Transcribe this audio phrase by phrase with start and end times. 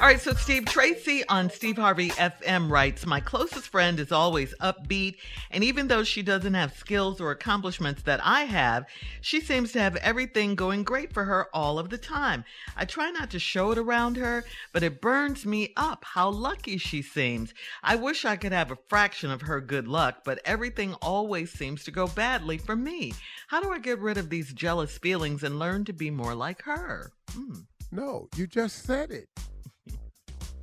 [0.00, 4.54] All right, so Steve Tracy on Steve Harvey FM writes My closest friend is always
[4.60, 5.16] upbeat,
[5.50, 8.86] and even though she doesn't have skills or accomplishments that I have,
[9.20, 12.44] she seems to have everything going great for her all of the time.
[12.76, 16.78] I try not to show it around her, but it burns me up how lucky
[16.78, 17.52] she seems.
[17.82, 21.82] I wish I could have a fraction of her good luck, but everything always seems
[21.84, 23.14] to go badly for me.
[23.48, 26.62] How do I get rid of these jealous feelings and learn to be more like
[26.62, 27.10] her?
[27.32, 27.62] Hmm.
[27.90, 29.28] No, you just said it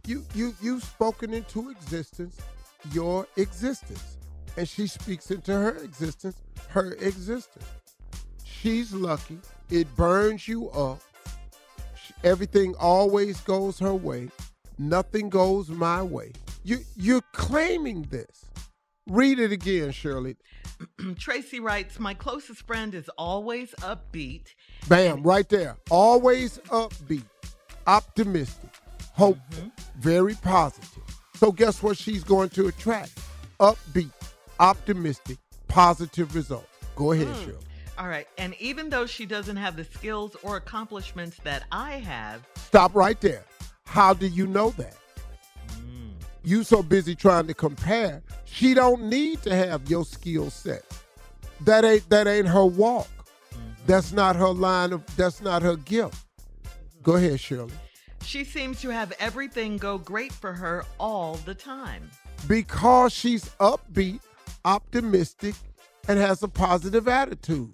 [0.07, 2.39] you you you've spoken into existence
[2.91, 4.17] your existence.
[4.57, 6.38] And she speaks into her existence
[6.69, 7.66] her existence.
[8.44, 9.38] She's lucky.
[9.69, 10.99] It burns you up.
[12.23, 14.29] Everything always goes her way.
[14.77, 16.31] Nothing goes my way.
[16.63, 18.45] You you're claiming this.
[19.07, 20.35] Read it again shirley.
[21.19, 24.47] Tracy writes my closest friend is always upbeat.
[24.88, 25.77] Bam right there.
[25.89, 27.25] Always upbeat
[27.88, 28.71] optimistic
[29.15, 29.69] hopeful, mm-hmm.
[29.97, 31.03] Very positive.
[31.35, 33.19] So guess what she's going to attract?
[33.59, 34.11] Upbeat,
[34.59, 36.67] optimistic, positive results.
[36.95, 37.45] Go ahead, mm.
[37.45, 37.57] Shirley.
[37.97, 38.28] All right.
[38.38, 42.45] And even though she doesn't have the skills or accomplishments that I have.
[42.56, 43.44] Stop right there.
[43.85, 44.97] How do you know that?
[45.69, 46.12] Mm.
[46.44, 48.22] You so busy trying to compare.
[48.45, 50.83] She don't need to have your skill set.
[51.62, 53.07] That ain't that ain't her walk.
[53.53, 53.62] Mm-hmm.
[53.88, 56.25] That's not her line of that's not her gift.
[57.01, 57.72] Go ahead, Shirley.
[58.25, 62.09] She seems to have everything go great for her all the time.
[62.47, 64.19] Because she's upbeat,
[64.66, 65.56] optimistic,
[66.08, 67.74] and has a positive attitude.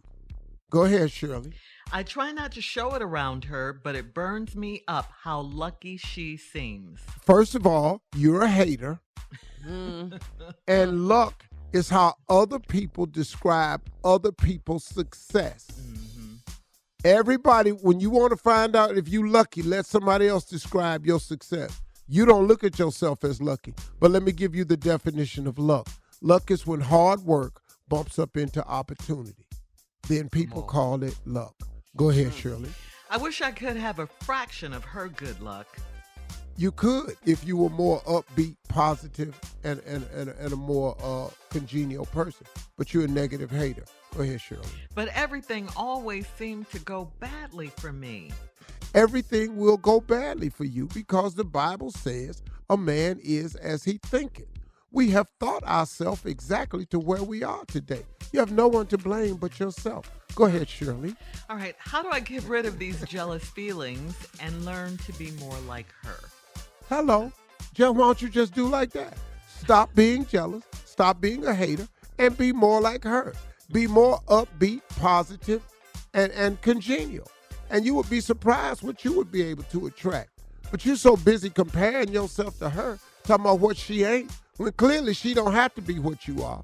[0.70, 1.54] Go ahead, Shirley.
[1.94, 5.98] I try not to show it around her, but it burns me up how lucky
[5.98, 7.02] she seems.
[7.26, 9.00] First of all, you're a hater.
[9.66, 10.20] Mm.
[10.68, 15.68] and luck is how other people describe other people's success.
[17.04, 17.10] Mm.
[17.10, 21.20] Everybody, when you want to find out if you're lucky, let somebody else describe your
[21.20, 21.82] success.
[22.08, 23.74] You don't look at yourself as lucky.
[24.00, 25.88] But let me give you the definition of luck.
[26.22, 29.46] Luck is when hard work bumps up into opportunity.
[30.08, 31.56] Then people call it luck.
[31.96, 32.38] Go ahead, hmm.
[32.38, 32.70] Shirley.
[33.10, 35.68] I wish I could have a fraction of her good luck.
[36.58, 41.30] You could if you were more upbeat, positive, and and, and, and a more uh,
[41.50, 42.46] congenial person.
[42.78, 43.84] But you're a negative hater.
[44.16, 44.68] Go ahead, Shirley.
[44.94, 48.32] But everything always seemed to go badly for me.
[48.94, 54.00] Everything will go badly for you because the Bible says a man is as he
[54.04, 54.48] thinketh.
[54.92, 58.04] We have thought ourselves exactly to where we are today.
[58.34, 60.12] You have no one to blame but yourself.
[60.36, 61.16] Go ahead, Shirley.
[61.50, 61.76] All right.
[61.80, 65.88] How do I get rid of these jealous feelings and learn to be more like
[66.04, 66.20] her?
[66.92, 67.32] Hello.
[67.74, 69.14] Just why don't you just do like that?
[69.48, 71.88] Stop being jealous, stop being a hater,
[72.20, 73.34] and be more like her.
[73.72, 75.64] Be more upbeat, positive,
[76.14, 77.32] and, and congenial.
[77.70, 80.32] And you would be surprised what you would be able to attract.
[80.70, 85.14] But you're so busy comparing yourself to her, talking about what she ain't, when clearly
[85.14, 86.62] she don't have to be what you are.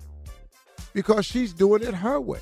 [0.92, 2.42] Because she's doing it her way.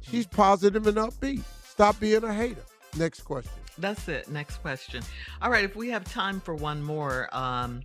[0.00, 1.42] She's positive and upbeat.
[1.68, 2.64] Stop being a hater.
[2.96, 3.59] Next question.
[3.80, 4.28] That's it.
[4.28, 5.02] Next question.
[5.40, 7.28] All right, if we have time for one more.
[7.32, 7.82] Um,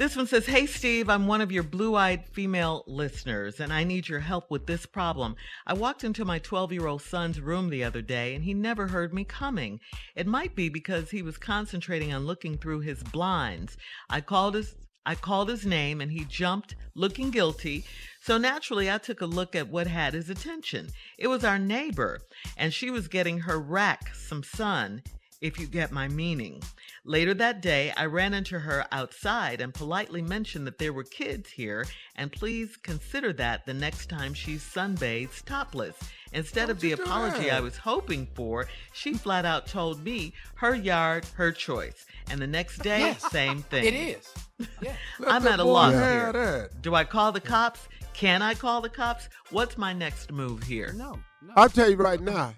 [0.00, 3.84] this one says, Hey, Steve, I'm one of your blue eyed female listeners, and I
[3.84, 5.36] need your help with this problem.
[5.66, 8.86] I walked into my 12 year old son's room the other day, and he never
[8.86, 9.78] heard me coming.
[10.16, 13.76] It might be because he was concentrating on looking through his blinds.
[14.08, 14.74] I called his
[15.06, 17.84] I called his name and he jumped, looking guilty.
[18.20, 20.88] So naturally, I took a look at what had his attention.
[21.18, 22.20] It was our neighbor,
[22.56, 25.02] and she was getting her rack some sun,
[25.40, 26.62] if you get my meaning.
[27.04, 31.50] Later that day, I ran into her outside and politely mentioned that there were kids
[31.50, 35.96] here, and please consider that the next time she sunbathes topless.
[36.32, 39.20] Instead of the apology I was hoping for, she mm.
[39.20, 42.06] flat out told me her yard, her choice.
[42.30, 43.84] And the next day, Yes, same thing.
[43.84, 44.34] It is.
[44.80, 44.94] Yeah.
[45.26, 46.32] I'm at a loss here.
[46.32, 46.82] that.
[46.82, 47.88] Do I call the cops?
[48.12, 49.28] Can I call the cops?
[49.50, 50.92] What's my next move here?
[50.94, 51.18] No.
[51.42, 51.52] no.
[51.56, 52.54] I'll tell you right now,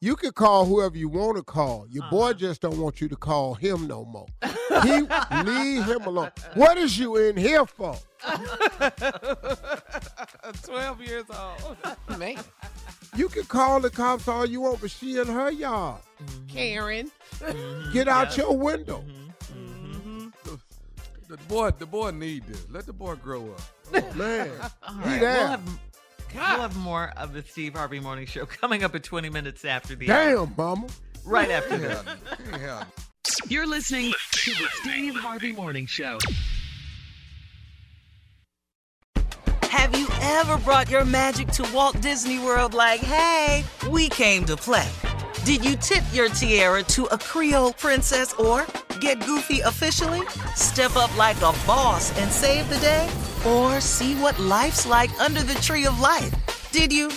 [0.00, 1.86] you can call whoever you want to call.
[1.90, 2.10] Your Uh-huh.
[2.16, 4.26] boy just don't want you to call him no more.
[4.84, 5.00] he
[5.44, 6.30] leave him alone.
[6.54, 7.96] What is you in here for?
[10.62, 11.76] 12 years old.
[12.18, 12.36] Man.
[13.16, 16.00] You can call the cops all you want, but she in her yard.
[16.22, 16.46] Mm-hmm.
[16.46, 17.10] Karen.
[17.40, 17.92] Mm-hmm.
[17.92, 19.02] Get out your window.
[19.52, 20.28] Mm-hmm.
[21.28, 22.66] The boy, the boy need this.
[22.70, 23.60] Let the boy grow up.
[24.16, 24.52] Man, he
[24.98, 25.38] right, there.
[25.38, 25.80] we'll have,
[26.34, 29.94] we'll have more of the Steve Harvey Morning Show coming up at 20 minutes after
[29.94, 30.46] the hour.
[30.46, 30.86] Damn, mama.
[31.24, 32.02] Right after He this.
[32.02, 32.18] had-
[32.54, 32.86] he had-
[33.48, 36.18] You're listening to the Steve Harvey Morning Show.
[39.64, 44.56] Have you ever brought your magic to Walt Disney World like, hey, we came to
[44.56, 44.88] play?
[45.44, 48.66] Did you tip your tiara to a Creole princess or
[49.00, 50.26] get goofy officially?
[50.56, 53.08] Step up like a boss and save the day?
[53.46, 56.34] Or see what life's like under the tree of life?
[56.72, 57.08] Did you?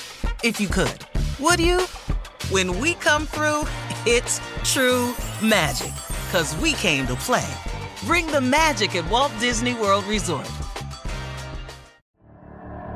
[0.44, 1.06] If you could.
[1.40, 1.82] Would you?
[2.50, 3.66] When we come through,
[4.06, 5.92] it's true magic.
[6.32, 7.48] Cause we came to play.
[8.06, 10.50] Bring the magic at Walt Disney World Resort.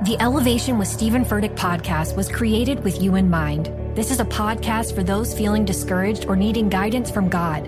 [0.03, 3.71] The Elevation with Stephen Furtick podcast was created with you in mind.
[3.95, 7.67] This is a podcast for those feeling discouraged or needing guidance from God.